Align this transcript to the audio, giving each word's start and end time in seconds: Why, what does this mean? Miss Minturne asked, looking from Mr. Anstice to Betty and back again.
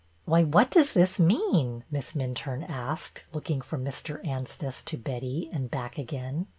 Why, 0.25 0.41
what 0.41 0.71
does 0.71 0.93
this 0.93 1.19
mean? 1.19 1.83
Miss 1.91 2.13
Minturne 2.13 2.67
asked, 2.67 3.21
looking 3.33 3.61
from 3.61 3.85
Mr. 3.85 4.19
Anstice 4.27 4.81
to 4.81 4.97
Betty 4.97 5.47
and 5.53 5.69
back 5.69 5.99
again. 5.99 6.47